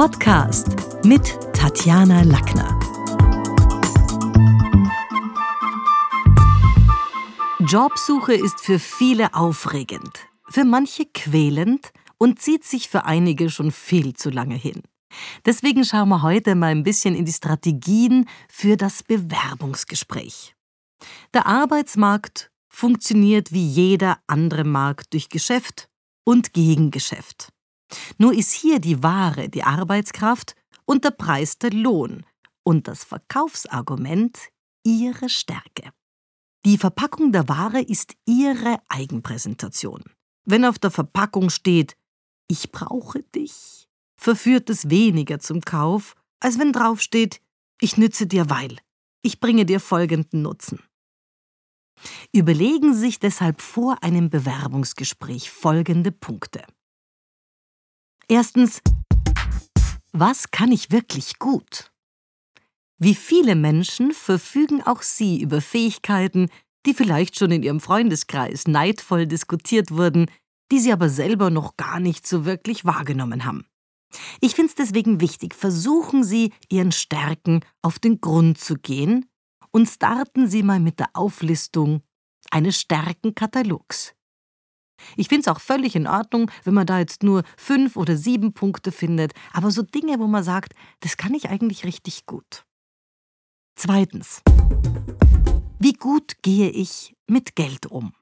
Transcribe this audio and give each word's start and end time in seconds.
Podcast 0.00 1.04
mit 1.04 1.38
Tatjana 1.52 2.22
Lackner. 2.22 2.80
Jobsuche 7.58 8.32
ist 8.32 8.60
für 8.60 8.78
viele 8.78 9.34
aufregend, 9.34 10.20
für 10.48 10.64
manche 10.64 11.04
quälend 11.04 11.92
und 12.16 12.40
zieht 12.40 12.64
sich 12.64 12.88
für 12.88 13.04
einige 13.04 13.50
schon 13.50 13.72
viel 13.72 14.14
zu 14.14 14.30
lange 14.30 14.54
hin. 14.54 14.80
Deswegen 15.44 15.84
schauen 15.84 16.08
wir 16.08 16.22
heute 16.22 16.54
mal 16.54 16.68
ein 16.68 16.82
bisschen 16.82 17.14
in 17.14 17.26
die 17.26 17.32
Strategien 17.32 18.26
für 18.48 18.78
das 18.78 19.02
Bewerbungsgespräch. 19.02 20.54
Der 21.34 21.44
Arbeitsmarkt 21.44 22.50
funktioniert 22.70 23.52
wie 23.52 23.66
jeder 23.66 24.16
andere 24.26 24.64
Markt 24.64 25.12
durch 25.12 25.28
Geschäft 25.28 25.90
und 26.24 26.54
Gegengeschäft. 26.54 27.52
Nur 28.18 28.34
ist 28.34 28.52
hier 28.52 28.78
die 28.78 29.02
Ware 29.02 29.48
die 29.48 29.62
Arbeitskraft 29.62 30.54
und 30.84 31.04
der 31.04 31.10
Preis 31.10 31.58
der 31.58 31.70
Lohn 31.70 32.24
und 32.62 32.88
das 32.88 33.04
Verkaufsargument 33.04 34.38
ihre 34.84 35.28
Stärke. 35.28 35.90
Die 36.64 36.78
Verpackung 36.78 37.32
der 37.32 37.48
Ware 37.48 37.80
ist 37.80 38.14
ihre 38.26 38.78
Eigenpräsentation. 38.88 40.04
Wenn 40.44 40.64
auf 40.64 40.78
der 40.78 40.90
Verpackung 40.90 41.50
steht, 41.50 41.96
ich 42.48 42.70
brauche 42.70 43.22
dich, 43.22 43.88
verführt 44.16 44.68
es 44.68 44.90
weniger 44.90 45.38
zum 45.38 45.62
Kauf, 45.62 46.14
als 46.40 46.58
wenn 46.58 46.72
draufsteht, 46.72 47.40
ich 47.80 47.96
nütze 47.96 48.26
dir 48.26 48.50
weil, 48.50 48.76
ich 49.22 49.40
bringe 49.40 49.64
dir 49.64 49.80
folgenden 49.80 50.42
Nutzen. 50.42 50.80
Überlegen 52.32 52.94
Sie 52.94 53.00
sich 53.00 53.18
deshalb 53.18 53.60
vor 53.60 54.02
einem 54.02 54.30
Bewerbungsgespräch 54.30 55.50
folgende 55.50 56.12
Punkte. 56.12 56.64
Erstens, 58.30 58.80
was 60.12 60.52
kann 60.52 60.70
ich 60.70 60.92
wirklich 60.92 61.40
gut? 61.40 61.90
Wie 62.96 63.16
viele 63.16 63.56
Menschen 63.56 64.12
verfügen 64.12 64.82
auch 64.82 65.02
Sie 65.02 65.42
über 65.42 65.60
Fähigkeiten, 65.60 66.48
die 66.86 66.94
vielleicht 66.94 67.36
schon 67.36 67.50
in 67.50 67.64
Ihrem 67.64 67.80
Freundeskreis 67.80 68.68
neidvoll 68.68 69.26
diskutiert 69.26 69.90
wurden, 69.90 70.30
die 70.70 70.78
Sie 70.78 70.92
aber 70.92 71.08
selber 71.08 71.50
noch 71.50 71.76
gar 71.76 71.98
nicht 71.98 72.24
so 72.24 72.44
wirklich 72.44 72.84
wahrgenommen 72.84 73.44
haben. 73.44 73.66
Ich 74.40 74.54
finde 74.54 74.68
es 74.68 74.76
deswegen 74.76 75.20
wichtig, 75.20 75.52
versuchen 75.52 76.22
Sie, 76.22 76.52
Ihren 76.68 76.92
Stärken 76.92 77.64
auf 77.82 77.98
den 77.98 78.20
Grund 78.20 78.58
zu 78.58 78.76
gehen 78.76 79.26
und 79.72 79.88
starten 79.88 80.48
Sie 80.48 80.62
mal 80.62 80.78
mit 80.78 81.00
der 81.00 81.08
Auflistung 81.14 82.04
eines 82.52 82.78
Stärkenkatalogs. 82.78 84.14
Ich 85.16 85.28
finde 85.28 85.42
es 85.42 85.48
auch 85.48 85.60
völlig 85.60 85.96
in 85.96 86.06
Ordnung, 86.06 86.50
wenn 86.64 86.74
man 86.74 86.86
da 86.86 86.98
jetzt 86.98 87.22
nur 87.22 87.42
fünf 87.56 87.96
oder 87.96 88.16
sieben 88.16 88.52
Punkte 88.52 88.92
findet, 88.92 89.32
aber 89.52 89.70
so 89.70 89.82
Dinge, 89.82 90.18
wo 90.18 90.26
man 90.26 90.44
sagt, 90.44 90.74
das 91.00 91.16
kann 91.16 91.34
ich 91.34 91.48
eigentlich 91.48 91.84
richtig 91.84 92.26
gut. 92.26 92.64
Zweitens. 93.76 94.42
Wie 95.78 95.94
gut 95.94 96.34
gehe 96.42 96.68
ich 96.68 97.14
mit 97.26 97.56
Geld 97.56 97.86
um? 97.86 98.12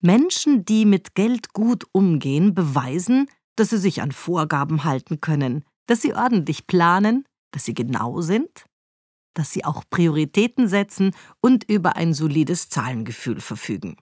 Menschen, 0.00 0.64
die 0.64 0.84
mit 0.84 1.14
Geld 1.14 1.52
gut 1.52 1.84
umgehen, 1.92 2.54
beweisen, 2.54 3.28
dass 3.56 3.70
sie 3.70 3.78
sich 3.78 4.02
an 4.02 4.12
Vorgaben 4.12 4.84
halten 4.84 5.20
können, 5.20 5.64
dass 5.86 6.02
sie 6.02 6.14
ordentlich 6.14 6.66
planen, 6.66 7.24
dass 7.50 7.64
sie 7.64 7.74
genau 7.74 8.20
sind, 8.20 8.66
dass 9.34 9.52
sie 9.52 9.64
auch 9.64 9.84
Prioritäten 9.90 10.68
setzen 10.68 11.14
und 11.40 11.64
über 11.64 11.96
ein 11.96 12.14
solides 12.14 12.68
Zahlengefühl 12.68 13.40
verfügen. 13.40 13.96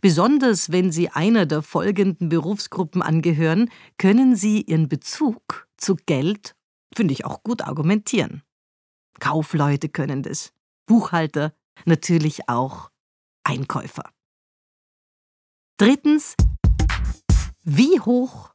Besonders 0.00 0.72
wenn 0.72 0.92
Sie 0.92 1.10
einer 1.10 1.46
der 1.46 1.62
folgenden 1.62 2.28
Berufsgruppen 2.28 3.02
angehören, 3.02 3.70
können 3.98 4.36
Sie 4.36 4.62
Ihren 4.62 4.88
Bezug 4.88 5.68
zu 5.76 5.96
Geld, 6.06 6.54
finde 6.94 7.12
ich, 7.12 7.24
auch 7.24 7.42
gut 7.42 7.62
argumentieren. 7.62 8.42
Kaufleute 9.20 9.88
können 9.88 10.22
das, 10.22 10.52
Buchhalter, 10.86 11.52
natürlich 11.84 12.48
auch 12.48 12.90
Einkäufer. 13.44 14.10
Drittens, 15.78 16.34
wie 17.62 18.00
hoch 18.00 18.52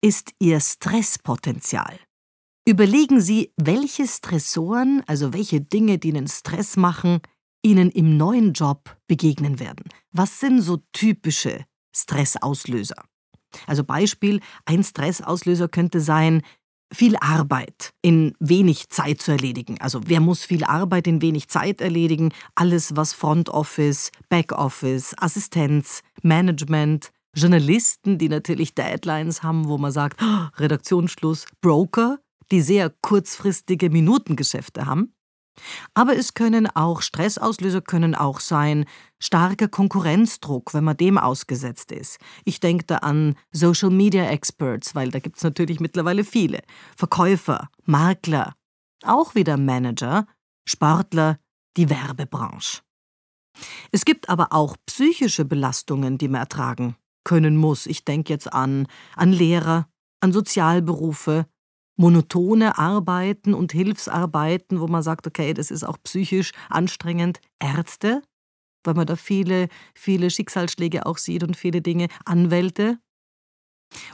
ist 0.00 0.32
Ihr 0.38 0.60
Stresspotenzial? 0.60 1.98
Überlegen 2.64 3.20
Sie, 3.20 3.52
welche 3.56 4.06
Stressoren, 4.06 5.02
also 5.06 5.32
welche 5.32 5.60
Dinge, 5.60 5.98
die 5.98 6.10
Ihnen 6.10 6.28
Stress 6.28 6.76
machen, 6.76 7.20
Ihnen 7.62 7.90
im 7.90 8.16
neuen 8.16 8.52
Job 8.52 8.96
begegnen 9.06 9.60
werden. 9.60 9.84
Was 10.12 10.40
sind 10.40 10.60
so 10.60 10.78
typische 10.92 11.64
Stressauslöser? 11.94 12.96
Also 13.66 13.84
Beispiel, 13.84 14.40
ein 14.64 14.82
Stressauslöser 14.82 15.68
könnte 15.68 16.00
sein, 16.00 16.42
viel 16.92 17.16
Arbeit 17.16 17.94
in 18.02 18.34
wenig 18.38 18.88
Zeit 18.90 19.20
zu 19.20 19.32
erledigen. 19.32 19.80
Also 19.80 20.00
wer 20.06 20.20
muss 20.20 20.44
viel 20.44 20.64
Arbeit 20.64 21.06
in 21.06 21.22
wenig 21.22 21.48
Zeit 21.48 21.80
erledigen? 21.80 22.32
Alles, 22.54 22.94
was 22.96 23.12
Front 23.12 23.48
Office, 23.48 24.10
Back 24.28 24.52
Office, 24.52 25.14
Assistenz, 25.18 26.02
Management, 26.22 27.10
Journalisten, 27.34 28.18
die 28.18 28.28
natürlich 28.28 28.74
Deadlines 28.74 29.42
haben, 29.42 29.68
wo 29.68 29.78
man 29.78 29.92
sagt, 29.92 30.20
Redaktionsschluss, 30.58 31.46
Broker, 31.62 32.18
die 32.50 32.60
sehr 32.60 32.90
kurzfristige 33.00 33.88
Minutengeschäfte 33.88 34.84
haben. 34.84 35.14
Aber 35.94 36.16
es 36.16 36.34
können 36.34 36.66
auch 36.66 37.02
Stressauslöser 37.02 37.82
können 37.82 38.14
auch 38.14 38.40
sein 38.40 38.86
starker 39.18 39.68
Konkurrenzdruck, 39.68 40.74
wenn 40.74 40.84
man 40.84 40.96
dem 40.96 41.18
ausgesetzt 41.18 41.92
ist. 41.92 42.18
Ich 42.44 42.60
denke 42.60 42.84
da 42.86 42.96
an 42.96 43.36
Social 43.52 43.90
Media 43.90 44.24
Experts, 44.24 44.94
weil 44.94 45.10
da 45.10 45.18
gibt 45.18 45.36
es 45.36 45.44
natürlich 45.44 45.80
mittlerweile 45.80 46.24
viele. 46.24 46.60
Verkäufer, 46.96 47.68
Makler, 47.84 48.54
auch 49.04 49.34
wieder 49.34 49.56
Manager, 49.56 50.26
Sportler, 50.64 51.38
die 51.76 51.90
Werbebranche. 51.90 52.80
Es 53.90 54.04
gibt 54.04 54.28
aber 54.28 54.52
auch 54.52 54.76
psychische 54.86 55.44
Belastungen, 55.44 56.18
die 56.18 56.28
man 56.28 56.40
ertragen 56.40 56.96
können 57.24 57.56
muss. 57.56 57.86
Ich 57.86 58.04
denke 58.04 58.32
jetzt 58.32 58.52
an, 58.52 58.86
an 59.14 59.32
Lehrer, 59.32 59.88
an 60.20 60.32
Sozialberufe, 60.32 61.46
monotone 61.96 62.78
Arbeiten 62.78 63.54
und 63.54 63.72
Hilfsarbeiten, 63.72 64.80
wo 64.80 64.86
man 64.86 65.02
sagt, 65.02 65.26
okay, 65.26 65.54
das 65.54 65.70
ist 65.70 65.84
auch 65.84 65.98
psychisch 66.02 66.52
anstrengend. 66.68 67.40
Ärzte, 67.58 68.22
weil 68.84 68.94
man 68.94 69.06
da 69.06 69.16
viele, 69.16 69.68
viele 69.94 70.30
Schicksalsschläge 70.30 71.06
auch 71.06 71.18
sieht 71.18 71.42
und 71.42 71.56
viele 71.56 71.82
Dinge, 71.82 72.08
Anwälte. 72.24 72.98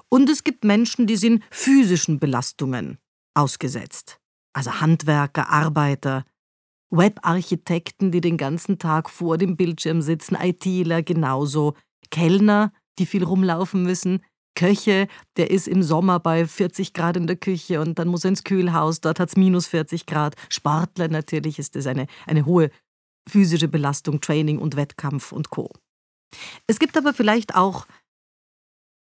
Und 0.09 0.29
es 0.29 0.45
gibt 0.45 0.65
Menschen, 0.65 1.07
die 1.07 1.17
sind 1.17 1.45
physischen 1.51 2.19
Belastungen 2.19 2.99
ausgesetzt. 3.35 4.19
Also 4.53 4.81
Handwerker, 4.81 5.51
Arbeiter, 5.51 6.25
Webarchitekten, 6.91 8.11
die 8.11 8.21
den 8.21 8.37
ganzen 8.37 8.79
Tag 8.79 9.11
vor 9.11 9.39
dem 9.39 9.57
Bildschirm 9.57 10.03
sitzen, 10.03 10.35
ITler 10.35 11.03
genauso, 11.03 11.75
Kellner, 12.11 12.73
die 12.99 13.07
viel 13.07 13.23
rumlaufen 13.23 13.83
müssen, 13.83 14.25
Köche, 14.59 15.07
der 15.37 15.53
ist 15.53 15.69
im 15.69 15.85
Sommer 15.85 16.19
bei 16.19 16.45
40 16.45 16.93
Grad 16.93 17.17
in 17.17 17.29
der 17.29 17.37
Küche 17.37 17.81
und 17.81 17.97
dann 18.01 18.09
muss 18.09 18.25
er 18.25 18.31
ins 18.31 18.43
Kühlhaus, 18.43 19.01
dort 19.01 19.21
hat 19.21 19.29
es 19.29 19.37
minus 19.37 19.69
40 19.69 20.05
Grad. 20.05 20.35
Sportler 20.49 21.07
natürlich 21.07 21.61
ist 21.61 21.77
das 21.77 21.87
eine, 21.87 22.09
eine 22.27 22.45
hohe 22.45 22.71
physische 23.29 23.69
Belastung, 23.69 24.21
Training 24.21 24.59
und 24.59 24.75
Wettkampf 24.75 25.31
und 25.31 25.51
Co. 25.51 25.71
Es 26.67 26.81
gibt 26.81 26.97
aber 26.97 27.15
vielleicht 27.15 27.55
auch 27.55 27.87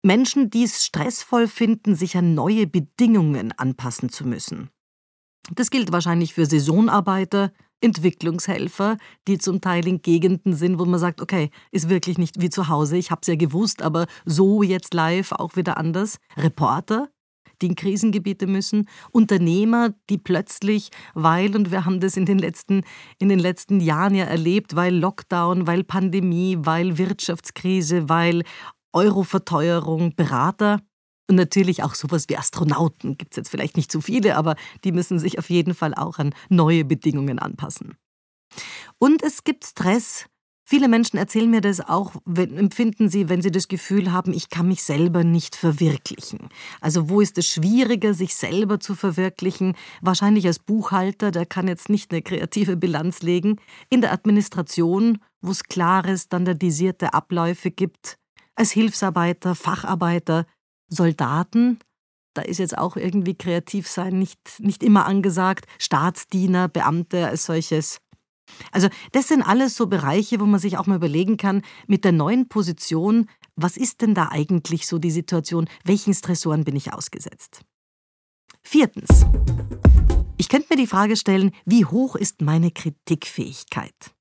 Menschen, 0.04 0.48
die 0.48 0.62
es 0.62 0.84
stressvoll 0.84 1.48
finden, 1.48 1.96
sich 1.96 2.16
an 2.16 2.34
neue 2.34 2.68
Bedingungen 2.68 3.50
anpassen 3.50 4.10
zu 4.10 4.28
müssen. 4.28 4.70
Das 5.50 5.70
gilt 5.70 5.90
wahrscheinlich 5.90 6.34
für 6.34 6.46
Saisonarbeiter, 6.46 7.52
Entwicklungshelfer, 7.80 8.96
die 9.26 9.38
zum 9.38 9.60
Teil 9.60 9.86
in 9.86 10.02
Gegenden 10.02 10.54
sind, 10.54 10.78
wo 10.78 10.84
man 10.84 10.98
sagt, 10.98 11.20
okay, 11.20 11.50
ist 11.70 11.88
wirklich 11.88 12.18
nicht 12.18 12.40
wie 12.40 12.50
zu 12.50 12.68
Hause, 12.68 12.96
ich 12.96 13.10
habe 13.10 13.20
es 13.22 13.28
ja 13.28 13.36
gewusst, 13.36 13.82
aber 13.82 14.06
so 14.24 14.62
jetzt 14.62 14.94
live 14.94 15.32
auch 15.32 15.56
wieder 15.56 15.76
anders. 15.76 16.18
Reporter, 16.36 17.08
die 17.62 17.66
in 17.66 17.74
Krisengebiete 17.74 18.46
müssen, 18.46 18.88
Unternehmer, 19.10 19.90
die 20.10 20.18
plötzlich, 20.18 20.90
weil, 21.14 21.54
und 21.54 21.70
wir 21.70 21.84
haben 21.84 22.00
das 22.00 22.16
in 22.16 22.26
den 22.26 22.38
letzten, 22.38 22.82
in 23.18 23.28
den 23.28 23.38
letzten 23.38 23.80
Jahren 23.80 24.14
ja 24.14 24.24
erlebt, 24.24 24.76
weil 24.76 24.94
Lockdown, 24.94 25.66
weil 25.66 25.84
Pandemie, 25.84 26.56
weil 26.60 26.98
Wirtschaftskrise, 26.98 28.08
weil 28.08 28.42
Euroverteuerung, 28.92 30.14
Berater, 30.16 30.80
und 31.28 31.36
natürlich 31.36 31.82
auch 31.82 31.94
sowas 31.94 32.24
wie 32.28 32.36
Astronauten 32.36 33.18
gibt 33.18 33.32
es 33.32 33.36
jetzt 33.36 33.50
vielleicht 33.50 33.76
nicht 33.76 33.92
zu 33.92 34.00
viele, 34.00 34.36
aber 34.36 34.56
die 34.84 34.92
müssen 34.92 35.18
sich 35.18 35.38
auf 35.38 35.50
jeden 35.50 35.74
Fall 35.74 35.94
auch 35.94 36.18
an 36.18 36.34
neue 36.48 36.84
Bedingungen 36.84 37.38
anpassen. 37.38 37.96
Und 38.98 39.22
es 39.22 39.44
gibt 39.44 39.64
Stress. 39.64 40.26
Viele 40.64 40.88
Menschen 40.88 41.16
erzählen 41.16 41.48
mir 41.48 41.62
das 41.62 41.80
auch, 41.80 42.16
empfinden 42.26 43.08
sie, 43.08 43.30
wenn 43.30 43.40
sie 43.40 43.50
das 43.50 43.68
Gefühl 43.68 44.12
haben, 44.12 44.34
ich 44.34 44.50
kann 44.50 44.68
mich 44.68 44.82
selber 44.82 45.24
nicht 45.24 45.56
verwirklichen. 45.56 46.50
Also 46.82 47.08
wo 47.08 47.22
ist 47.22 47.38
es 47.38 47.46
schwieriger, 47.46 48.12
sich 48.12 48.34
selber 48.34 48.78
zu 48.78 48.94
verwirklichen? 48.94 49.76
Wahrscheinlich 50.02 50.46
als 50.46 50.58
Buchhalter, 50.58 51.30
der 51.30 51.46
kann 51.46 51.68
jetzt 51.68 51.88
nicht 51.88 52.10
eine 52.10 52.20
kreative 52.20 52.76
Bilanz 52.76 53.22
legen. 53.22 53.56
In 53.88 54.02
der 54.02 54.12
Administration, 54.12 55.20
wo 55.40 55.52
es 55.52 55.64
klare, 55.64 56.18
standardisierte 56.18 57.14
Abläufe 57.14 57.70
gibt. 57.70 58.18
Als 58.54 58.70
Hilfsarbeiter, 58.70 59.54
Facharbeiter, 59.54 60.44
Soldaten, 60.88 61.78
da 62.34 62.42
ist 62.42 62.58
jetzt 62.58 62.78
auch 62.78 62.96
irgendwie 62.96 63.34
kreativ 63.34 63.88
sein 63.88 64.18
nicht, 64.18 64.38
nicht 64.60 64.82
immer 64.82 65.06
angesagt. 65.06 65.66
Staatsdiener, 65.78 66.68
Beamte 66.68 67.26
als 67.26 67.44
solches. 67.44 68.00
Also 68.72 68.88
das 69.12 69.28
sind 69.28 69.42
alles 69.42 69.74
so 69.74 69.86
Bereiche, 69.86 70.40
wo 70.40 70.46
man 70.46 70.60
sich 70.60 70.78
auch 70.78 70.86
mal 70.86 70.96
überlegen 70.96 71.36
kann, 71.36 71.62
mit 71.86 72.04
der 72.04 72.12
neuen 72.12 72.48
Position, 72.48 73.28
was 73.56 73.76
ist 73.76 74.02
denn 74.02 74.14
da 74.14 74.28
eigentlich 74.28 74.86
so 74.86 74.98
die 74.98 75.10
Situation, 75.10 75.68
welchen 75.84 76.14
Stressoren 76.14 76.64
bin 76.64 76.76
ich 76.76 76.92
ausgesetzt? 76.92 77.62
Viertens. 78.62 79.26
Ich 80.36 80.48
könnte 80.48 80.68
mir 80.70 80.76
die 80.76 80.86
Frage 80.86 81.16
stellen, 81.16 81.50
wie 81.64 81.84
hoch 81.84 82.14
ist 82.14 82.40
meine 82.40 82.70
Kritikfähigkeit? 82.70 84.14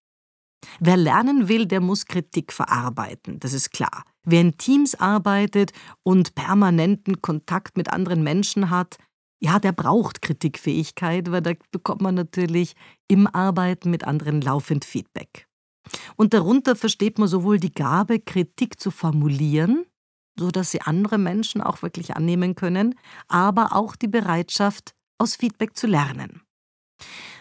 Wer 0.80 0.98
lernen 0.98 1.48
will, 1.48 1.68
der 1.68 1.82
muss 1.82 2.08
Kritik 2.08 2.52
verarbeiten, 2.52 3.40
das 3.40 3.54
ist 3.54 3.72
klar. 3.72 4.04
Wer 4.30 4.42
in 4.42 4.58
Teams 4.58 4.94
arbeitet 4.94 5.72
und 6.04 6.36
permanenten 6.36 7.22
Kontakt 7.22 7.78
mit 7.78 7.94
anderen 7.94 8.24
Menschen 8.24 8.70
hat, 8.70 8.98
ja, 9.40 9.58
der 9.58 9.72
braucht 9.72 10.22
Kritikfähigkeit, 10.22 11.32
weil 11.32 11.42
da 11.42 11.54
bekommt 11.72 12.02
man 12.02 12.16
natürlich 12.16 12.76
im 13.08 13.26
Arbeiten 13.28 13.90
mit 13.90 14.04
anderen 14.04 14.42
laufend 14.42 14.84
Feedback. 14.84 15.48
Und 16.18 16.34
darunter 16.34 16.76
versteht 16.76 17.20
man 17.20 17.30
sowohl 17.30 17.58
die 17.58 17.74
Gabe, 17.74 18.20
Kritik 18.20 18.82
zu 18.82 18.92
formulieren, 18.92 19.86
so 20.38 20.52
dass 20.52 20.72
sie 20.72 20.82
andere 20.82 21.18
Menschen 21.18 21.62
auch 21.62 21.82
wirklich 21.82 22.18
annehmen 22.18 22.56
können, 22.56 22.96
aber 23.30 23.74
auch 23.74 23.96
die 23.96 24.10
Bereitschaft, 24.10 24.94
aus 25.20 25.38
Feedback 25.38 25.78
zu 25.78 25.88
lernen. 25.88 26.42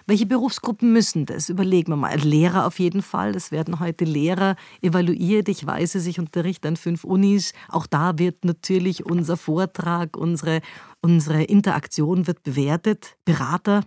Welche 0.09 0.27
Berufsgruppen 0.27 0.93
müssen 0.93 1.27
das? 1.27 1.49
Überlegen 1.49 1.91
wir 1.91 1.97
mal. 1.97 2.17
Lehrer 2.17 2.67
auf 2.67 2.79
jeden 2.79 3.03
Fall. 3.03 3.35
Es 3.35 3.51
werden 3.51 3.81
heute 3.81 4.05
Lehrer 4.05 4.55
evaluiert. 4.81 5.49
Ich 5.49 5.67
weiß 5.67 5.97
es, 5.97 6.07
ich 6.07 6.21
unterrichte 6.21 6.69
an 6.69 6.77
fünf 6.77 7.03
Unis. 7.03 7.53
Auch 7.69 7.87
da 7.87 8.17
wird 8.17 8.45
natürlich 8.45 9.05
unser 9.05 9.37
Vortrag, 9.37 10.17
unsere, 10.17 10.61
unsere 11.03 11.43
Interaktion 11.43 12.29
wird 12.29 12.45
bewertet. 12.45 13.17
Berater, 13.25 13.85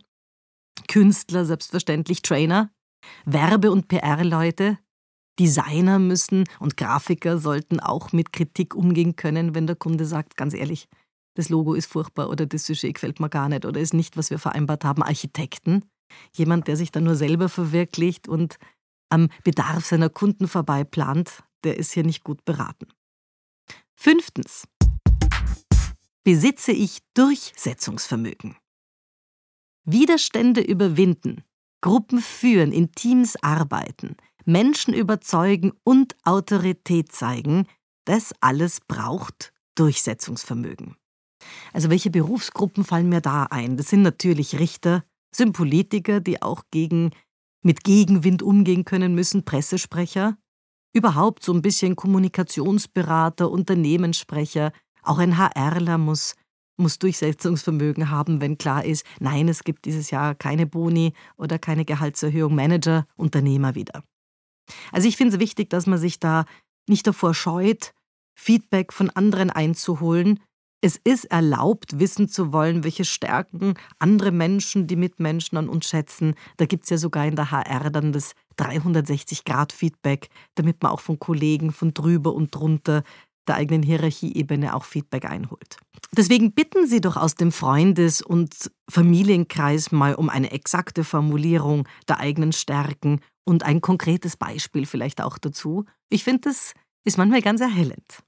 Künstler, 0.90 1.46
selbstverständlich 1.46 2.22
Trainer, 2.22 2.70
Werbe- 3.26 3.72
und 3.72 3.88
PR-Leute, 3.88 4.78
Designer 5.40 6.00
müssen 6.00 6.44
und 6.60 6.76
Grafiker 6.76 7.38
sollten 7.38 7.80
auch 7.80 8.12
mit 8.12 8.34
Kritik 8.34 8.76
umgehen 8.76 9.16
können, 9.16 9.56
wenn 9.56 9.68
der 9.68 9.78
Kunde 9.78 10.06
sagt, 10.06 10.36
ganz 10.36 10.54
ehrlich, 10.54 10.90
das 11.38 11.48
Logo 11.48 11.76
ist 11.76 11.86
furchtbar 11.86 12.30
oder 12.30 12.46
das 12.46 12.66
Sujet 12.66 12.96
gefällt 12.96 13.22
mir 13.22 13.30
gar 13.30 13.48
nicht 13.48 13.64
oder 13.64 13.80
ist 13.80 13.94
nicht, 13.94 14.18
was 14.18 14.32
wir 14.32 14.40
vereinbart 14.40 14.84
haben. 14.84 15.02
Architekten, 15.02 15.86
jemand, 16.36 16.68
der 16.68 16.76
sich 16.76 16.92
dann 16.92 17.04
nur 17.04 17.16
selber 17.16 17.50
verwirklicht 17.50 18.28
und 18.28 18.58
am 19.10 19.30
Bedarf 19.44 19.86
seiner 19.86 20.10
Kunden 20.10 20.48
vorbei 20.48 20.84
plant, 20.84 21.44
der 21.64 21.78
ist 21.78 21.94
hier 21.94 22.04
nicht 22.04 22.24
gut 22.24 22.46
beraten. 22.46 22.88
Fünftens. 23.96 24.68
Besitze 26.24 26.72
ich 26.72 27.00
Durchsetzungsvermögen? 27.16 28.56
Widerstände 29.84 30.62
überwinden, 30.62 31.44
Gruppen 31.82 32.20
führen, 32.20 32.72
in 32.72 32.92
Teams 32.92 33.36
arbeiten, 33.42 34.16
Menschen 34.46 34.94
überzeugen 34.94 35.74
und 35.84 36.16
Autorität 36.24 37.12
zeigen, 37.12 37.68
das 38.06 38.34
alles 38.42 38.80
braucht 38.82 39.54
Durchsetzungsvermögen. 39.76 40.96
Also 41.74 41.90
welche 41.90 42.10
Berufsgruppen 42.10 42.84
fallen 42.84 43.10
mir 43.10 43.22
da 43.22 43.44
ein? 43.44 43.78
Das 43.78 43.90
sind 43.90 44.02
natürlich 44.02 44.60
Richter, 44.60 45.04
sind 45.36 45.54
Politiker, 45.54 46.20
die 46.20 46.42
auch 46.42 46.64
gegen, 46.72 47.12
mit 47.64 47.84
Gegenwind 47.84 48.42
umgehen 48.42 48.86
können 48.86 49.16
müssen, 49.16 49.46
Pressesprecher, 49.46 50.38
überhaupt 50.94 51.44
so 51.44 51.54
ein 51.54 51.62
bisschen 51.62 51.96
Kommunikationsberater, 51.96 53.50
Unternehmenssprecher, 53.50 54.72
auch 55.04 55.20
ein 55.20 55.38
HRler 55.38 55.98
muss, 55.98 56.36
muss 56.78 57.00
Durchsetzungsvermögen 57.00 58.10
haben, 58.10 58.42
wenn 58.42 58.58
klar 58.58 58.86
ist, 58.86 59.06
nein, 59.20 59.48
es 59.48 59.64
gibt 59.64 59.86
dieses 59.86 60.12
Jahr 60.12 60.36
keine 60.36 60.66
Boni 60.66 61.14
oder 61.38 61.60
keine 61.60 61.86
Gehaltserhöhung, 61.86 62.56
Manager, 62.56 63.06
Unternehmer 63.16 63.76
wieder. 63.76 64.04
Also 64.92 65.08
ich 65.08 65.18
finde 65.18 65.36
es 65.36 65.40
wichtig, 65.40 65.70
dass 65.70 65.88
man 65.88 66.00
sich 66.00 66.20
da 66.20 66.46
nicht 66.88 67.06
davor 67.06 67.34
scheut, 67.34 67.94
Feedback 68.36 68.94
von 68.94 69.10
anderen 69.10 69.50
einzuholen, 69.50 70.40
es 70.82 71.00
ist 71.04 71.26
erlaubt, 71.26 72.00
wissen 72.00 72.30
zu 72.30 72.54
wollen, 72.54 72.84
welche 72.84 73.06
Stärken 73.06 73.74
andere 74.00 74.32
Menschen, 74.32 74.88
die 74.88 74.96
Mitmenschen 74.96 75.58
an 75.58 75.70
uns 75.70 75.88
schätzen. 75.88 76.36
Da 76.58 76.66
gibt 76.66 76.86
es 76.86 76.90
ja 76.90 76.98
sogar 76.98 77.26
in 77.26 77.36
der 77.36 77.52
HR 77.52 77.90
dann 77.90 78.14
das 78.14 78.34
360-Grad-Feedback, 78.58 80.30
damit 80.56 80.82
man 80.82 80.92
auch 80.92 81.02
von 81.02 81.20
Kollegen 81.20 81.72
von 81.72 81.94
drüber 81.94 82.34
und 82.34 82.56
drunter 82.56 83.04
der 83.48 83.56
eigenen 83.56 83.84
Hierarchieebene 83.84 84.76
auch 84.76 84.86
Feedback 84.86 85.26
einholt. 85.26 85.78
Deswegen 86.16 86.54
bitten 86.54 86.88
Sie 86.88 87.02
doch 87.02 87.18
aus 87.18 87.36
dem 87.36 87.52
Freundes- 87.52 88.22
und 88.22 88.72
Familienkreis 88.90 89.92
mal 89.92 90.16
um 90.16 90.30
eine 90.30 90.52
exakte 90.52 91.04
Formulierung 91.04 91.88
der 92.08 92.20
eigenen 92.20 92.54
Stärken 92.54 93.22
und 93.46 93.64
ein 93.64 93.82
konkretes 93.82 94.38
Beispiel 94.38 94.86
vielleicht 94.86 95.22
auch 95.22 95.38
dazu. 95.40 95.86
Ich 96.10 96.24
finde, 96.24 96.42
das 96.42 96.74
ist 97.04 97.18
manchmal 97.18 97.42
ganz 97.42 97.60
erhellend. 97.60 98.24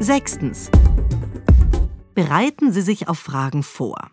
Sechstens. 0.00 0.70
Bereiten 2.14 2.72
Sie 2.72 2.82
sich 2.82 3.08
auf 3.08 3.18
Fragen 3.18 3.64
vor. 3.64 4.12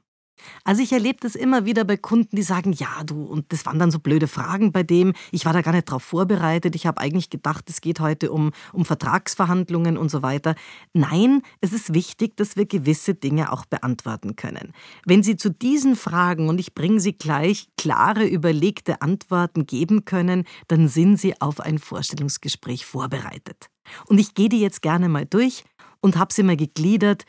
Also 0.64 0.82
ich 0.82 0.92
erlebe 0.92 1.20
das 1.22 1.36
immer 1.36 1.66
wieder 1.66 1.84
bei 1.84 1.96
Kunden, 1.96 2.36
die 2.36 2.42
sagen, 2.42 2.74
ja 2.74 3.04
du, 3.06 3.24
und 3.24 3.52
das 3.52 3.66
waren 3.68 3.78
dann 3.78 3.92
so 3.92 4.00
blöde 4.00 4.28
Fragen 4.28 4.72
bei 4.72 4.82
dem, 4.82 5.14
ich 5.32 5.46
war 5.46 5.54
da 5.54 5.62
gar 5.62 5.74
nicht 5.74 5.88
darauf 5.88 6.04
vorbereitet, 6.04 6.76
ich 6.76 6.88
habe 6.88 7.00
eigentlich 7.00 7.30
gedacht, 7.30 7.70
es 7.70 7.82
geht 7.82 8.00
heute 8.00 8.32
um, 8.32 8.52
um 8.74 8.84
Vertragsverhandlungen 8.84 9.96
und 9.98 10.10
so 10.10 10.24
weiter. 10.24 10.56
Nein, 10.94 11.42
es 11.62 11.72
ist 11.72 11.94
wichtig, 11.94 12.36
dass 12.36 12.56
wir 12.56 12.66
gewisse 12.66 13.14
Dinge 13.14 13.52
auch 13.52 13.66
beantworten 13.66 14.36
können. 14.36 14.74
Wenn 15.06 15.22
Sie 15.22 15.38
zu 15.38 15.50
diesen 15.52 15.96
Fragen, 15.96 16.50
und 16.50 16.60
ich 16.60 16.74
bringe 16.74 17.00
Sie 17.00 17.14
gleich, 17.14 17.68
klare, 17.78 18.26
überlegte 18.26 19.02
Antworten 19.02 19.68
geben 19.68 20.06
können, 20.06 20.46
dann 20.68 20.88
sind 20.88 21.18
Sie 21.18 21.40
auf 21.42 21.60
ein 21.60 21.78
Vorstellungsgespräch 21.78 22.86
vorbereitet. 22.86 23.70
Und 24.08 24.18
ich 24.18 24.34
gehe 24.34 24.50
die 24.50 24.62
jetzt 24.62 24.82
gerne 24.82 25.10
mal 25.10 25.26
durch 25.26 25.64
und 26.02 26.18
habe 26.18 26.34
sie 26.34 26.44
mal 26.44 26.58
gegliedert. 26.58 27.26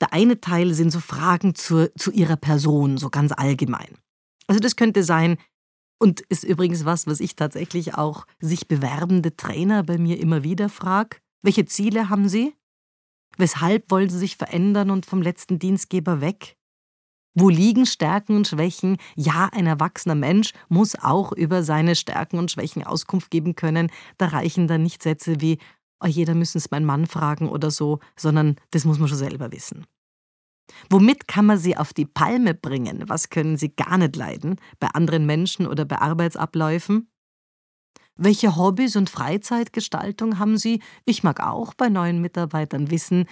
Der 0.00 0.12
eine 0.12 0.40
Teil 0.40 0.72
sind 0.74 0.90
so 0.90 1.00
Fragen 1.00 1.54
zur, 1.54 1.94
zu 1.96 2.10
ihrer 2.10 2.36
Person, 2.36 2.96
so 2.98 3.10
ganz 3.10 3.32
allgemein. 3.32 3.98
Also 4.46 4.60
das 4.60 4.76
könnte 4.76 5.04
sein, 5.04 5.36
und 6.02 6.20
ist 6.22 6.44
übrigens 6.44 6.84
was, 6.84 7.06
was 7.06 7.20
ich 7.20 7.36
tatsächlich 7.36 7.94
auch 7.94 8.26
sich 8.40 8.66
bewerbende 8.66 9.36
Trainer 9.36 9.82
bei 9.82 9.98
mir 9.98 10.18
immer 10.18 10.42
wieder 10.42 10.68
frage. 10.68 11.18
Welche 11.42 11.66
Ziele 11.66 12.08
haben 12.08 12.28
Sie? 12.28 12.54
Weshalb 13.36 13.90
wollen 13.90 14.08
Sie 14.08 14.18
sich 14.18 14.36
verändern 14.36 14.90
und 14.90 15.06
vom 15.06 15.22
letzten 15.22 15.58
Dienstgeber 15.58 16.20
weg? 16.20 16.56
Wo 17.34 17.48
liegen 17.48 17.86
Stärken 17.86 18.34
und 18.36 18.48
Schwächen? 18.48 18.96
Ja, 19.14 19.50
ein 19.52 19.66
erwachsener 19.66 20.14
Mensch 20.16 20.52
muss 20.68 20.96
auch 20.96 21.32
über 21.32 21.62
seine 21.62 21.94
Stärken 21.94 22.38
und 22.38 22.50
Schwächen 22.50 22.82
Auskunft 22.82 23.30
geben 23.30 23.54
können. 23.54 23.90
Da 24.18 24.26
reichen 24.26 24.66
dann 24.66 24.82
nicht 24.82 25.02
Sätze 25.02 25.40
wie 25.40 25.58
oh 26.00 26.06
jeder 26.06 26.34
müssen 26.34 26.58
es 26.58 26.70
meinen 26.70 26.86
Mann 26.86 27.06
fragen 27.06 27.48
oder 27.48 27.70
so, 27.70 28.00
sondern 28.16 28.56
das 28.70 28.84
muss 28.84 28.98
man 28.98 29.08
schon 29.08 29.18
selber 29.18 29.52
wissen. 29.52 29.86
Womit 30.88 31.28
kann 31.28 31.46
man 31.46 31.58
sie 31.58 31.76
auf 31.76 31.92
die 31.92 32.06
Palme 32.06 32.54
bringen? 32.54 33.04
Was 33.08 33.28
können 33.28 33.56
sie 33.56 33.74
gar 33.74 33.98
nicht 33.98 34.16
leiden 34.16 34.56
bei 34.78 34.88
anderen 34.88 35.26
Menschen 35.26 35.66
oder 35.66 35.84
bei 35.84 35.98
Arbeitsabläufen? 35.98 37.08
Welche 38.16 38.56
Hobbys 38.56 38.96
und 38.96 39.08
Freizeitgestaltung 39.08 40.38
haben 40.38 40.58
Sie? 40.58 40.82
Ich 41.06 41.22
mag 41.22 41.40
auch 41.40 41.72
bei 41.72 41.88
neuen 41.88 42.20
Mitarbeitern 42.20 42.90
wissen, 42.90 43.24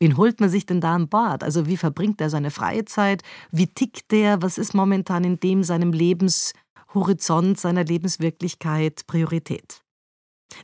wen 0.00 0.16
holt 0.16 0.40
man 0.40 0.50
sich 0.50 0.66
denn 0.66 0.80
da 0.80 0.96
an 0.96 1.08
Bord? 1.08 1.44
Also 1.44 1.66
wie 1.66 1.76
verbringt 1.76 2.20
er 2.20 2.28
seine 2.28 2.50
Freizeit? 2.50 3.22
Wie 3.52 3.68
tickt 3.68 4.10
der? 4.10 4.42
Was 4.42 4.58
ist 4.58 4.74
momentan 4.74 5.22
in 5.22 5.38
dem 5.38 5.62
seinem 5.62 5.92
Lebenshorizont, 5.92 7.60
seiner 7.60 7.84
Lebenswirklichkeit 7.84 9.06
Priorität? 9.06 9.81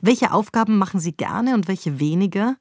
Welche 0.01 0.31
Aufgaben 0.31 0.77
machen 0.77 0.99
Sie 0.99 1.13
gerne 1.13 1.53
und 1.53 1.67
welche 1.67 1.99
weniger? 1.99 2.57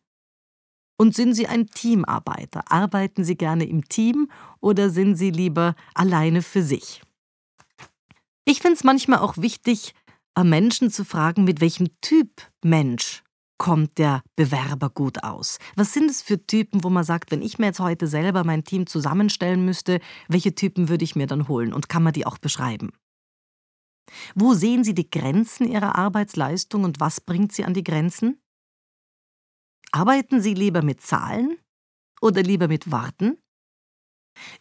Und 0.97 1.15
sind 1.15 1.35
Sie 1.35 1.47
ein 1.47 1.67
Teamarbeiter? 1.69 2.71
Arbeiten 2.73 3.25
Sie 3.25 3.37
gerne 3.37 3.65
im 3.65 3.89
Team 3.89 4.31
oder 4.61 4.91
sind 4.91 5.17
Sie 5.17 5.31
lieber 5.31 5.77
alleine 5.95 6.43
für 6.43 6.63
sich? 6.63 7.03
Ich 8.45 8.61
finde 8.61 8.77
es 8.77 8.85
manchmal 8.85 9.21
auch 9.21 9.37
wichtig, 9.37 9.95
Menschen 10.45 10.91
zu 10.91 11.05
fragen, 11.05 11.45
mit 11.45 11.61
welchem 11.61 11.89
Typ 12.01 12.31
Mensch 12.63 13.23
kommt 13.59 13.99
der 13.99 14.23
Bewerber 14.37 14.89
gut 14.89 15.25
aus? 15.25 15.59
Was 15.77 15.93
sind 15.93 16.11
es 16.11 16.23
für 16.23 16.47
Typen, 16.47 16.85
wo 16.85 16.91
man 16.91 17.05
sagt, 17.05 17.31
wenn 17.31 17.43
ich 17.43 17.59
mir 17.59 17.67
jetzt 17.67 17.81
heute 17.81 18.07
selber 18.07 18.45
mein 18.45 18.65
Team 18.65 18.87
zusammenstellen 18.87 19.65
müsste, 19.65 20.01
welche 20.29 20.55
Typen 20.55 20.89
würde 20.89 21.05
ich 21.05 21.17
mir 21.17 21.27
dann 21.27 21.49
holen 21.49 21.73
und 21.73 21.89
kann 21.89 22.03
man 22.03 22.13
die 22.13 22.25
auch 22.25 22.39
beschreiben? 22.39 22.91
Wo 24.35 24.55
sehen 24.55 24.85
Sie 24.85 24.95
die 24.95 25.11
Grenzen 25.11 25.69
Ihrer 25.69 25.97
Arbeitsleistung 25.97 26.85
und 26.85 27.01
was 27.01 27.21
bringt 27.21 27.53
Sie 27.53 27.65
an 27.65 27.75
die 27.75 27.85
Grenzen? 27.85 28.41
Arbeiten 29.93 30.41
Sie 30.41 30.55
lieber 30.55 30.83
mit 30.83 31.01
Zahlen 31.01 31.59
oder 32.21 32.43
lieber 32.43 32.69
mit 32.69 32.91
Worten? 32.91 33.39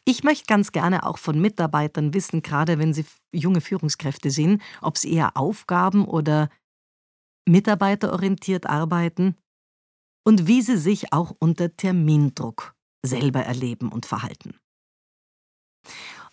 Ich 0.05 0.23
möchte 0.23 0.45
ganz 0.47 0.71
gerne 0.71 1.05
auch 1.05 1.17
von 1.17 1.39
Mitarbeitern 1.39 2.13
wissen, 2.13 2.41
gerade 2.41 2.79
wenn 2.79 2.93
sie 2.93 3.05
junge 3.31 3.61
Führungskräfte 3.61 4.31
sind, 4.31 4.61
ob 4.81 4.97
sie 4.97 5.13
eher 5.13 5.37
Aufgaben 5.37 6.05
oder 6.05 6.49
mitarbeiterorientiert 7.47 8.65
arbeiten 8.65 9.35
und 10.25 10.47
wie 10.47 10.61
sie 10.61 10.77
sich 10.77 11.13
auch 11.13 11.33
unter 11.39 11.75
Termindruck 11.75 12.75
selber 13.05 13.41
erleben 13.41 13.89
und 13.91 14.05
verhalten. 14.05 14.59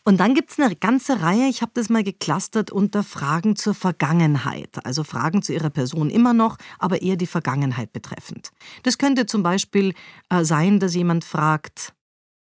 Und 0.07 0.19
dann 0.21 0.35
gibt 0.35 0.51
es 0.51 0.61
eine 0.61 0.77
ganze 0.77 1.23
Reihe, 1.23 1.49
ich 1.49 1.63
habe 1.63 1.73
das 1.75 1.89
mal 1.89 2.05
geclustert 2.05 2.71
unter 2.71 3.03
Fragen 3.03 3.57
zur 3.57 3.75
Vergangenheit, 3.75 4.85
also 4.85 5.03
Fragen 5.03 5.43
zu 5.43 5.55
ihrer 5.55 5.71
Person 5.71 6.11
immer 6.11 6.35
noch, 6.35 6.59
aber 6.79 7.01
eher 7.01 7.17
die 7.17 7.27
Vergangenheit 7.27 7.93
betreffend. 7.93 8.51
Das 8.83 8.99
könnte 8.99 9.25
zum 9.25 9.43
Beispiel 9.43 9.95
äh, 10.29 10.45
sein, 10.45 10.79
dass 10.79 10.95
jemand 10.95 11.25
fragt, 11.25 11.95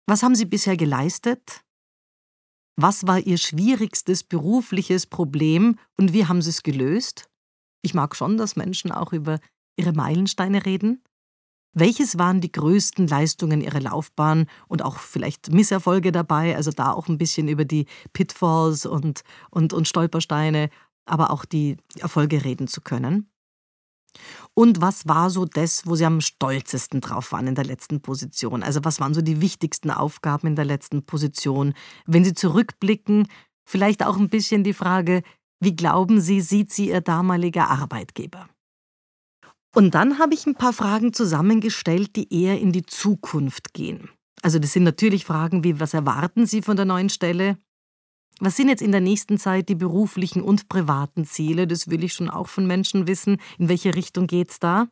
was 0.07 0.23
haben 0.23 0.35
Sie 0.35 0.45
bisher 0.45 0.77
geleistet? 0.77 1.61
Was 2.77 3.05
war 3.05 3.19
Ihr 3.19 3.37
schwierigstes 3.37 4.23
berufliches 4.23 5.05
Problem 5.05 5.77
und 5.97 6.13
wie 6.13 6.25
haben 6.25 6.41
Sie 6.41 6.49
es 6.49 6.63
gelöst? 6.63 7.29
Ich 7.81 7.93
mag 7.93 8.15
schon, 8.15 8.37
dass 8.37 8.55
Menschen 8.55 8.91
auch 8.93 9.11
über 9.11 9.39
ihre 9.75 9.91
Meilensteine 9.91 10.65
reden. 10.65 11.03
Welches 11.73 12.17
waren 12.17 12.41
die 12.41 12.51
größten 12.51 13.07
Leistungen 13.07 13.61
Ihrer 13.61 13.79
Laufbahn 13.79 14.47
und 14.67 14.83
auch 14.83 14.97
vielleicht 14.97 15.51
Misserfolge 15.53 16.11
dabei? 16.11 16.55
Also 16.55 16.71
da 16.71 16.91
auch 16.91 17.07
ein 17.07 17.17
bisschen 17.17 17.47
über 17.47 17.63
die 17.63 17.85
Pitfalls 18.11 18.85
und, 18.85 19.21
und, 19.49 19.71
und 19.71 19.87
Stolpersteine, 19.87 20.69
aber 21.05 21.31
auch 21.31 21.45
die 21.45 21.77
Erfolge 21.99 22.43
reden 22.43 22.67
zu 22.67 22.81
können. 22.81 23.31
Und 24.53 24.81
was 24.81 25.07
war 25.07 25.29
so 25.29 25.45
das, 25.45 25.87
wo 25.87 25.95
Sie 25.95 26.05
am 26.05 26.19
stolzesten 26.19 26.99
drauf 26.99 27.31
waren 27.31 27.47
in 27.47 27.55
der 27.55 27.63
letzten 27.63 28.01
Position? 28.01 28.63
Also 28.63 28.83
was 28.83 28.99
waren 28.99 29.13
so 29.13 29.21
die 29.21 29.39
wichtigsten 29.39 29.89
Aufgaben 29.91 30.47
in 30.47 30.55
der 30.57 30.65
letzten 30.65 31.05
Position? 31.05 31.73
Wenn 32.05 32.25
Sie 32.25 32.33
zurückblicken, 32.33 33.27
vielleicht 33.63 34.05
auch 34.05 34.17
ein 34.17 34.29
bisschen 34.29 34.65
die 34.65 34.73
Frage, 34.73 35.23
wie 35.61 35.75
glauben 35.75 36.19
Sie, 36.19 36.41
sieht 36.41 36.73
Sie 36.73 36.89
Ihr 36.89 37.01
damaliger 37.01 37.69
Arbeitgeber? 37.69 38.49
Und 39.73 39.95
dann 39.95 40.19
habe 40.19 40.33
ich 40.33 40.45
ein 40.45 40.55
paar 40.55 40.73
Fragen 40.73 41.13
zusammengestellt, 41.13 42.15
die 42.15 42.33
eher 42.33 42.59
in 42.59 42.71
die 42.71 42.85
Zukunft 42.85 43.73
gehen. 43.73 44.09
Also 44.41 44.59
das 44.59 44.73
sind 44.73 44.83
natürlich 44.83 45.25
Fragen 45.25 45.63
wie, 45.63 45.79
was 45.79 45.93
erwarten 45.93 46.45
Sie 46.45 46.61
von 46.61 46.75
der 46.75 46.85
neuen 46.85 47.09
Stelle? 47.09 47.57
Was 48.39 48.57
sind 48.57 48.69
jetzt 48.69 48.81
in 48.81 48.91
der 48.91 49.01
nächsten 49.01 49.37
Zeit 49.37 49.69
die 49.69 49.75
beruflichen 49.75 50.41
und 50.41 50.67
privaten 50.67 51.25
Ziele? 51.25 51.67
Das 51.67 51.89
will 51.89 52.03
ich 52.03 52.13
schon 52.13 52.29
auch 52.29 52.47
von 52.47 52.65
Menschen 52.65 53.07
wissen. 53.07 53.37
In 53.59 53.69
welche 53.69 53.93
Richtung 53.95 54.25
geht's 54.25 54.59
da? 54.59 54.87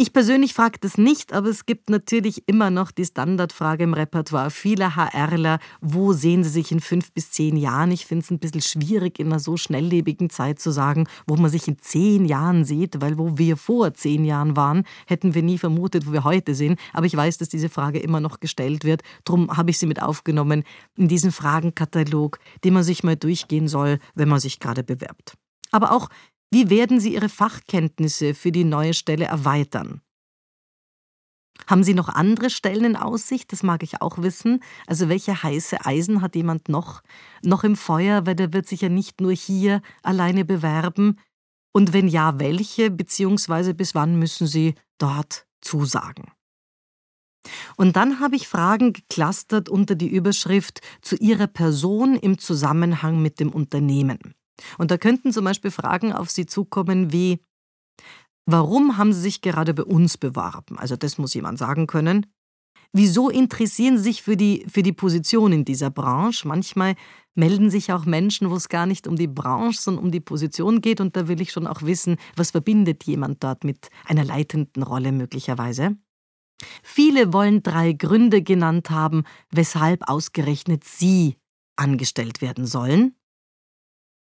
Ich 0.00 0.12
persönlich 0.12 0.54
frage 0.54 0.78
das 0.80 0.96
nicht, 0.96 1.32
aber 1.32 1.48
es 1.48 1.66
gibt 1.66 1.90
natürlich 1.90 2.46
immer 2.46 2.70
noch 2.70 2.92
die 2.92 3.04
Standardfrage 3.04 3.82
im 3.82 3.94
Repertoire 3.94 4.52
vieler 4.52 4.94
HRler, 4.94 5.58
wo 5.80 6.12
sehen 6.12 6.44
sie 6.44 6.50
sich 6.50 6.70
in 6.70 6.78
fünf 6.78 7.10
bis 7.10 7.32
zehn 7.32 7.56
Jahren? 7.56 7.90
Ich 7.90 8.06
finde 8.06 8.22
es 8.22 8.30
ein 8.30 8.38
bisschen 8.38 8.60
schwierig, 8.60 9.18
in 9.18 9.26
einer 9.26 9.40
so 9.40 9.56
schnelllebigen 9.56 10.30
Zeit 10.30 10.60
zu 10.60 10.70
sagen, 10.70 11.08
wo 11.26 11.34
man 11.34 11.50
sich 11.50 11.66
in 11.66 11.80
zehn 11.80 12.26
Jahren 12.26 12.64
sieht, 12.64 13.00
weil 13.00 13.18
wo 13.18 13.38
wir 13.38 13.56
vor 13.56 13.92
zehn 13.92 14.24
Jahren 14.24 14.54
waren, 14.54 14.84
hätten 15.08 15.34
wir 15.34 15.42
nie 15.42 15.58
vermutet, 15.58 16.06
wo 16.06 16.12
wir 16.12 16.22
heute 16.22 16.54
sind. 16.54 16.78
Aber 16.92 17.06
ich 17.06 17.16
weiß, 17.16 17.38
dass 17.38 17.48
diese 17.48 17.68
Frage 17.68 17.98
immer 17.98 18.20
noch 18.20 18.38
gestellt 18.38 18.84
wird. 18.84 19.02
Darum 19.24 19.56
habe 19.56 19.70
ich 19.70 19.80
sie 19.80 19.86
mit 19.86 20.00
aufgenommen 20.00 20.62
in 20.96 21.08
diesen 21.08 21.32
Fragenkatalog, 21.32 22.38
den 22.62 22.74
man 22.74 22.84
sich 22.84 23.02
mal 23.02 23.16
durchgehen 23.16 23.66
soll, 23.66 23.98
wenn 24.14 24.28
man 24.28 24.38
sich 24.38 24.60
gerade 24.60 24.84
bewerbt. 24.84 25.34
Aber 25.72 25.90
auch 25.90 26.08
wie 26.50 26.70
werden 26.70 27.00
Sie 27.00 27.14
Ihre 27.14 27.28
Fachkenntnisse 27.28 28.34
für 28.34 28.52
die 28.52 28.64
neue 28.64 28.94
Stelle 28.94 29.26
erweitern? 29.26 30.00
Haben 31.66 31.84
Sie 31.84 31.92
noch 31.92 32.08
andere 32.08 32.50
Stellen 32.50 32.84
in 32.84 32.96
Aussicht? 32.96 33.52
Das 33.52 33.62
mag 33.62 33.82
ich 33.82 34.00
auch 34.00 34.18
wissen. 34.18 34.62
Also 34.86 35.08
welche 35.08 35.42
heiße 35.42 35.84
Eisen 35.84 36.22
hat 36.22 36.34
jemand 36.34 36.68
noch, 36.68 37.02
noch 37.42 37.64
im 37.64 37.76
Feuer, 37.76 38.24
weil 38.24 38.36
der 38.36 38.52
wird 38.52 38.66
sich 38.66 38.80
ja 38.80 38.88
nicht 38.88 39.20
nur 39.20 39.32
hier 39.32 39.82
alleine 40.02 40.44
bewerben. 40.44 41.18
Und 41.72 41.92
wenn 41.92 42.08
ja, 42.08 42.38
welche, 42.38 42.90
beziehungsweise 42.90 43.74
bis 43.74 43.94
wann 43.94 44.18
müssen 44.18 44.46
Sie 44.46 44.74
dort 44.96 45.46
zusagen? 45.60 46.32
Und 47.76 47.96
dann 47.96 48.20
habe 48.20 48.36
ich 48.36 48.48
Fragen 48.48 48.92
geclustert 48.92 49.68
unter 49.68 49.94
die 49.94 50.08
Überschrift 50.08 50.80
zu 51.02 51.16
Ihrer 51.16 51.46
Person 51.46 52.16
im 52.16 52.38
Zusammenhang 52.38 53.20
mit 53.20 53.40
dem 53.40 53.50
Unternehmen. 53.50 54.34
Und 54.78 54.90
da 54.90 54.98
könnten 54.98 55.32
zum 55.32 55.44
Beispiel 55.44 55.70
Fragen 55.70 56.12
auf 56.12 56.30
Sie 56.30 56.46
zukommen 56.46 57.12
wie, 57.12 57.40
warum 58.46 58.96
haben 58.96 59.12
Sie 59.12 59.20
sich 59.20 59.40
gerade 59.40 59.74
bei 59.74 59.84
uns 59.84 60.18
beworben? 60.18 60.78
Also 60.78 60.96
das 60.96 61.18
muss 61.18 61.34
jemand 61.34 61.58
sagen 61.58 61.86
können. 61.86 62.26
Wieso 62.92 63.28
interessieren 63.28 63.98
Sie 63.98 64.04
sich 64.04 64.22
für 64.22 64.36
die, 64.36 64.64
für 64.68 64.82
die 64.82 64.92
Position 64.92 65.52
in 65.52 65.64
dieser 65.64 65.90
Branche? 65.90 66.48
Manchmal 66.48 66.94
melden 67.34 67.70
sich 67.70 67.92
auch 67.92 68.06
Menschen, 68.06 68.50
wo 68.50 68.56
es 68.56 68.68
gar 68.68 68.86
nicht 68.86 69.06
um 69.06 69.16
die 69.16 69.26
Branche, 69.26 69.80
sondern 69.80 70.04
um 70.04 70.10
die 70.10 70.20
Position 70.20 70.80
geht. 70.80 71.00
Und 71.00 71.14
da 71.14 71.28
will 71.28 71.40
ich 71.40 71.52
schon 71.52 71.66
auch 71.66 71.82
wissen, 71.82 72.16
was 72.34 72.50
verbindet 72.50 73.04
jemand 73.04 73.44
dort 73.44 73.64
mit 73.64 73.90
einer 74.06 74.24
leitenden 74.24 74.82
Rolle 74.82 75.12
möglicherweise. 75.12 75.96
Viele 76.82 77.32
wollen 77.32 77.62
drei 77.62 77.92
Gründe 77.92 78.42
genannt 78.42 78.90
haben, 78.90 79.24
weshalb 79.50 80.08
ausgerechnet 80.08 80.84
Sie 80.84 81.36
angestellt 81.76 82.40
werden 82.40 82.66
sollen. 82.66 83.14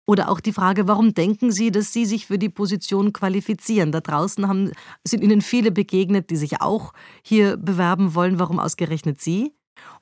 Oder 0.07 0.31
auch 0.31 0.41
die 0.41 0.53
Frage, 0.53 0.89
warum 0.89 1.15
denken 1.15 1.53
Sie, 1.53 1.71
dass 1.71 1.93
Sie 1.93 2.07
sich 2.07 2.27
für 2.27 2.39
die 2.39 2.49
Position 2.49 3.13
qualifizieren? 3.13 3.93
Da 3.93 4.01
draußen 4.01 4.49
haben, 4.49 4.73
sind 5.07 5.23
Ihnen 5.23 5.43
viele 5.43 5.71
begegnet, 5.71 6.31
die 6.31 6.37
sich 6.37 6.61
auch 6.61 6.93
hier 7.23 7.57
bewerben 7.57 8.15
wollen. 8.15 8.39
Warum 8.39 8.59
ausgerechnet 8.59 9.21
Sie? 9.21 9.55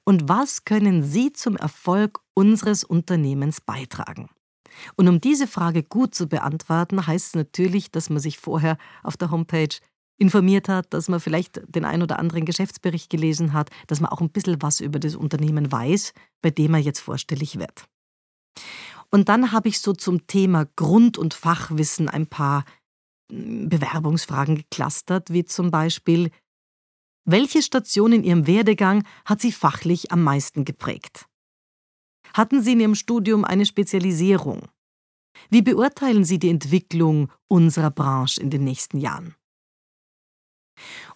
Und 0.04 0.28
was 0.28 0.64
können 0.64 1.02
Sie 1.02 1.32
zum 1.32 1.56
Erfolg 1.56 2.20
unseres 2.34 2.82
Unternehmens 2.82 3.60
beitragen? 3.60 4.30
Und 4.96 5.08
um 5.08 5.20
diese 5.20 5.46
Frage 5.46 5.82
gut 5.82 6.14
zu 6.14 6.28
beantworten, 6.28 7.06
heißt 7.06 7.28
es 7.28 7.34
natürlich, 7.34 7.90
dass 7.90 8.08
man 8.08 8.20
sich 8.20 8.38
vorher 8.38 8.78
auf 9.02 9.16
der 9.16 9.30
Homepage 9.30 9.76
informiert 10.16 10.68
hat, 10.68 10.92
dass 10.92 11.08
man 11.08 11.20
vielleicht 11.20 11.60
den 11.66 11.84
ein 11.84 12.02
oder 12.02 12.18
anderen 12.18 12.44
Geschäftsbericht 12.44 13.10
gelesen 13.10 13.52
hat, 13.52 13.70
dass 13.86 14.00
man 14.00 14.10
auch 14.10 14.20
ein 14.20 14.30
bisschen 14.30 14.60
was 14.60 14.80
über 14.80 14.98
das 14.98 15.16
Unternehmen 15.16 15.72
weiß, 15.72 16.12
bei 16.42 16.50
dem 16.50 16.74
er 16.74 16.80
jetzt 16.80 17.00
vorstellig 17.00 17.58
wird. 17.58 17.84
Und 19.10 19.28
dann 19.28 19.52
habe 19.52 19.68
ich 19.68 19.80
so 19.80 19.92
zum 19.92 20.26
Thema 20.26 20.66
Grund- 20.76 21.18
und 21.18 21.34
Fachwissen 21.34 22.08
ein 22.08 22.26
paar 22.26 22.64
hm, 23.30 23.68
Bewerbungsfragen 23.68 24.56
geclustert, 24.56 25.32
wie 25.32 25.44
zum 25.44 25.70
Beispiel, 25.70 26.30
welche 27.24 27.62
Station 27.62 28.12
in 28.12 28.24
Ihrem 28.24 28.46
Werdegang 28.46 29.04
hat 29.24 29.40
Sie 29.40 29.52
fachlich 29.52 30.10
am 30.12 30.22
meisten 30.22 30.64
geprägt? 30.64 31.26
Hatten 32.32 32.62
Sie 32.62 32.72
in 32.72 32.80
Ihrem 32.80 32.94
Studium 32.94 33.44
eine 33.44 33.66
Spezialisierung? 33.66 34.68
Wie 35.48 35.62
beurteilen 35.62 36.24
Sie 36.24 36.38
die 36.38 36.50
Entwicklung 36.50 37.30
unserer 37.48 37.90
Branche 37.90 38.40
in 38.40 38.50
den 38.50 38.64
nächsten 38.64 38.98
Jahren? 38.98 39.34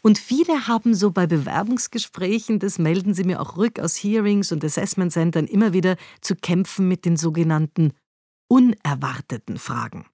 Und 0.02 0.18
viele 0.18 0.66
haben 0.66 0.94
so 0.94 1.10
bei 1.10 1.26
Bewerbungsgesprächen, 1.26 2.58
das 2.58 2.78
melden 2.78 3.14
sie 3.14 3.24
mir 3.24 3.40
auch 3.40 3.56
rück 3.56 3.80
aus 3.80 3.96
Hearings 3.96 4.52
und 4.52 4.64
Assessment 4.64 5.12
Centern 5.12 5.46
immer 5.46 5.72
wieder, 5.72 5.96
zu 6.20 6.36
kämpfen 6.36 6.88
mit 6.88 7.04
den 7.04 7.16
sogenannten 7.16 7.92
unerwarteten 8.48 9.58
Fragen. 9.58 10.06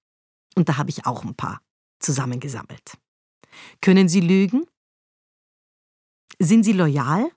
Und 0.55 0.69
da 0.69 0.77
habe 0.77 0.91
ich 0.91 1.07
auch 1.07 1.25
ein 1.25 1.35
paar 1.35 1.61
zusammengesammelt. 2.01 2.99
Können 3.81 4.09
Sie 4.09 4.21
lügen? 4.21 4.67
Sind 6.39 6.65
Sie 6.65 6.73
loyal? 6.73 7.31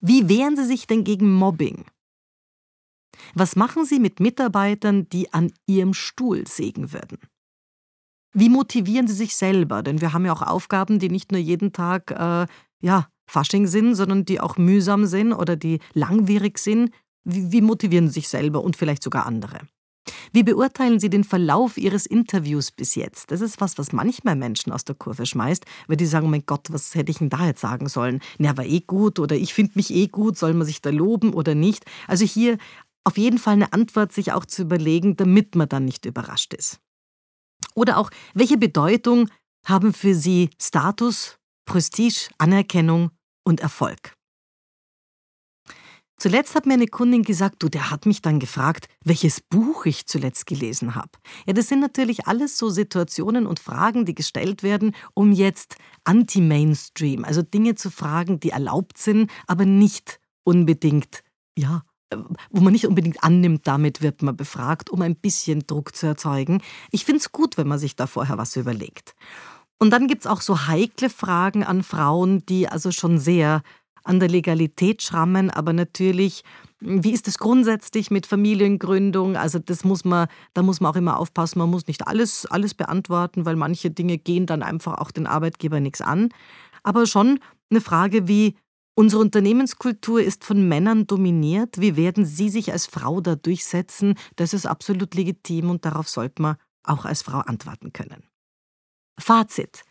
Wie 0.00 0.28
wehren 0.28 0.56
Sie 0.56 0.64
sich 0.64 0.86
denn 0.86 1.04
gegen 1.04 1.32
Mobbing? 1.32 1.84
Was 3.34 3.56
machen 3.56 3.84
Sie 3.84 3.98
mit 3.98 4.20
Mitarbeitern, 4.20 5.08
die 5.08 5.32
an 5.32 5.52
Ihrem 5.66 5.94
Stuhl 5.94 6.46
sägen 6.46 6.92
würden? 6.92 7.18
Wie 8.32 8.48
motivieren 8.48 9.08
Sie 9.08 9.14
sich 9.14 9.36
selber? 9.36 9.82
Denn 9.82 10.00
wir 10.00 10.12
haben 10.12 10.24
ja 10.24 10.32
auch 10.32 10.42
Aufgaben, 10.42 10.98
die 10.98 11.08
nicht 11.08 11.32
nur 11.32 11.40
jeden 11.40 11.72
Tag 11.72 12.10
äh, 12.10 12.46
ja, 12.80 13.08
Fasching 13.26 13.66
sind, 13.66 13.94
sondern 13.94 14.24
die 14.24 14.40
auch 14.40 14.56
mühsam 14.56 15.06
sind 15.06 15.32
oder 15.32 15.56
die 15.56 15.80
langwierig 15.94 16.58
sind. 16.58 16.90
Wie, 17.24 17.52
wie 17.52 17.60
motivieren 17.60 18.08
Sie 18.08 18.14
sich 18.14 18.28
selber 18.28 18.62
und 18.62 18.76
vielleicht 18.76 19.02
sogar 19.02 19.26
andere? 19.26 19.60
Wie 20.32 20.42
beurteilen 20.42 21.00
Sie 21.00 21.10
den 21.10 21.24
Verlauf 21.24 21.76
Ihres 21.76 22.06
Interviews 22.06 22.70
bis 22.70 22.94
jetzt? 22.94 23.30
Das 23.30 23.40
ist 23.40 23.60
was, 23.60 23.78
was 23.78 23.92
manchmal 23.92 24.36
Menschen 24.36 24.72
aus 24.72 24.84
der 24.84 24.94
Kurve 24.94 25.26
schmeißt, 25.26 25.64
weil 25.88 25.96
die 25.96 26.06
sagen, 26.06 26.30
mein 26.30 26.46
Gott, 26.46 26.68
was 26.70 26.94
hätte 26.94 27.10
ich 27.10 27.18
denn 27.18 27.30
da 27.30 27.46
jetzt 27.46 27.60
sagen 27.60 27.88
sollen? 27.88 28.20
Na, 28.38 28.56
war 28.56 28.64
eh 28.64 28.80
gut 28.80 29.18
oder 29.18 29.36
ich 29.36 29.54
finde 29.54 29.72
mich 29.74 29.92
eh 29.92 30.06
gut, 30.06 30.38
soll 30.38 30.54
man 30.54 30.66
sich 30.66 30.80
da 30.80 30.90
loben 30.90 31.32
oder 31.32 31.54
nicht? 31.54 31.84
Also 32.06 32.24
hier 32.24 32.58
auf 33.04 33.18
jeden 33.18 33.38
Fall 33.38 33.54
eine 33.54 33.72
Antwort 33.72 34.12
sich 34.12 34.32
auch 34.32 34.44
zu 34.44 34.62
überlegen, 34.62 35.16
damit 35.16 35.54
man 35.54 35.68
dann 35.68 35.84
nicht 35.84 36.06
überrascht 36.06 36.54
ist. 36.54 36.80
Oder 37.74 37.98
auch, 37.98 38.10
welche 38.34 38.56
Bedeutung 38.58 39.28
haben 39.64 39.92
für 39.92 40.14
Sie 40.14 40.50
Status, 40.60 41.38
Prestige, 41.64 42.28
Anerkennung 42.38 43.10
und 43.44 43.60
Erfolg? 43.60 44.14
Zuletzt 46.20 46.54
hat 46.54 46.66
mir 46.66 46.74
eine 46.74 46.86
Kundin 46.86 47.22
gesagt, 47.22 47.62
du, 47.62 47.70
der 47.70 47.90
hat 47.90 48.04
mich 48.04 48.20
dann 48.20 48.40
gefragt, 48.40 48.88
welches 49.02 49.40
Buch 49.40 49.86
ich 49.86 50.04
zuletzt 50.04 50.44
gelesen 50.44 50.94
habe. 50.94 51.12
Ja, 51.46 51.54
das 51.54 51.68
sind 51.68 51.80
natürlich 51.80 52.26
alles 52.26 52.58
so 52.58 52.68
Situationen 52.68 53.46
und 53.46 53.58
Fragen, 53.58 54.04
die 54.04 54.14
gestellt 54.14 54.62
werden, 54.62 54.94
um 55.14 55.32
jetzt 55.32 55.76
anti-Mainstream, 56.04 57.24
also 57.24 57.40
Dinge 57.40 57.74
zu 57.74 57.90
fragen, 57.90 58.38
die 58.38 58.50
erlaubt 58.50 58.98
sind, 58.98 59.30
aber 59.46 59.64
nicht 59.64 60.20
unbedingt, 60.44 61.22
ja, 61.56 61.84
wo 62.50 62.60
man 62.60 62.72
nicht 62.72 62.86
unbedingt 62.86 63.22
annimmt, 63.22 63.66
damit 63.66 64.02
wird 64.02 64.22
man 64.22 64.36
befragt, 64.36 64.90
um 64.90 65.02
ein 65.02 65.16
bisschen 65.16 65.66
Druck 65.66 65.94
zu 65.94 66.06
erzeugen. 66.06 66.62
Ich 66.90 67.04
finde 67.04 67.20
es 67.20 67.32
gut, 67.32 67.56
wenn 67.56 67.68
man 67.68 67.78
sich 67.78 67.96
da 67.96 68.06
vorher 68.06 68.38
was 68.38 68.56
überlegt. 68.56 69.14
Und 69.78 69.90
dann 69.90 70.08
gibt 70.08 70.22
es 70.22 70.26
auch 70.26 70.40
so 70.40 70.66
heikle 70.66 71.08
Fragen 71.08 71.64
an 71.64 71.82
Frauen, 71.82 72.44
die 72.46 72.68
also 72.68 72.90
schon 72.90 73.18
sehr 73.18 73.62
an 74.02 74.18
der 74.18 74.28
Legalität 74.28 75.02
schrammen, 75.02 75.50
aber 75.50 75.72
natürlich, 75.72 76.42
wie 76.80 77.12
ist 77.12 77.28
es 77.28 77.38
grundsätzlich 77.38 78.10
mit 78.10 78.26
Familiengründung? 78.26 79.36
Also 79.36 79.58
das 79.58 79.84
muss 79.84 80.04
man, 80.04 80.26
da 80.54 80.62
muss 80.62 80.80
man 80.80 80.92
auch 80.92 80.96
immer 80.96 81.18
aufpassen, 81.18 81.58
man 81.58 81.70
muss 81.70 81.86
nicht 81.86 82.06
alles, 82.06 82.46
alles 82.46 82.74
beantworten, 82.74 83.44
weil 83.44 83.56
manche 83.56 83.90
Dinge 83.90 84.18
gehen 84.18 84.46
dann 84.46 84.62
einfach 84.62 84.98
auch 84.98 85.10
den 85.10 85.26
Arbeitgeber 85.26 85.80
nichts 85.80 86.00
an. 86.00 86.30
Aber 86.82 87.06
schon 87.06 87.40
eine 87.70 87.80
Frage 87.80 88.26
wie, 88.26 88.56
unsere 89.00 89.22
Unternehmenskultur 89.22 90.20
ist 90.20 90.44
von 90.44 90.68
Männern 90.68 91.06
dominiert, 91.06 91.80
wie 91.80 91.96
werden 91.96 92.26
Sie 92.26 92.50
sich 92.50 92.70
als 92.70 92.84
Frau 92.84 93.22
da 93.22 93.34
durchsetzen? 93.34 94.14
Das 94.36 94.52
ist 94.52 94.66
absolut 94.66 95.14
legitim 95.14 95.70
und 95.70 95.86
darauf 95.86 96.06
sollte 96.06 96.42
man 96.42 96.56
auch 96.84 97.06
als 97.06 97.22
Frau 97.22 97.38
antworten 97.38 97.94
können. 97.94 98.24
Fazit. 99.18 99.84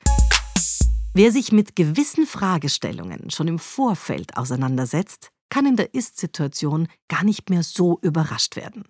Wer 1.16 1.32
sich 1.32 1.52
mit 1.52 1.76
gewissen 1.76 2.28
Fragestellungen 2.28 3.32
schon 3.32 3.48
im 3.48 3.58
Vorfeld 3.58 4.38
auseinandersetzt, 4.38 5.32
kann 5.50 5.66
in 5.66 5.76
der 5.76 5.96
Ist-Situation 5.96 6.88
gar 7.08 7.24
nicht 7.24 7.50
mehr 7.50 7.64
so 7.64 7.98
überrascht 8.04 8.56
werden. 8.56 8.84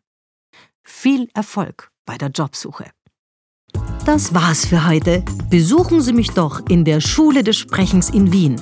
Viel 0.83 1.29
Erfolg 1.33 1.91
bei 2.05 2.17
der 2.17 2.29
Jobsuche. 2.29 2.91
Das 4.05 4.33
war's 4.33 4.65
für 4.65 4.85
heute. 4.85 5.23
Besuchen 5.49 6.01
Sie 6.01 6.13
mich 6.13 6.31
doch 6.31 6.67
in 6.67 6.83
der 6.83 6.99
Schule 6.99 7.41
des 7.41 7.55
Sprechens 7.55 8.09
in 8.09 8.33
Wien. 8.33 8.61